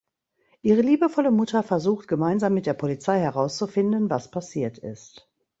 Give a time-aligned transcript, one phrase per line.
[0.63, 5.29] Ihre liebevolle Mutter versucht gemeinsam mit der Polizei herauszufinden, was passiert ist.